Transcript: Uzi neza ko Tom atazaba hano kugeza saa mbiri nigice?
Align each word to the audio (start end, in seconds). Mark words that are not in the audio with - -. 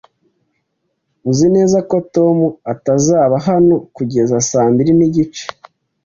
Uzi 1.29 1.47
neza 1.55 1.77
ko 1.89 1.95
Tom 2.15 2.37
atazaba 2.73 3.35
hano 3.47 3.75
kugeza 3.95 4.35
saa 4.49 4.69
mbiri 4.71 4.91
nigice? 4.97 5.43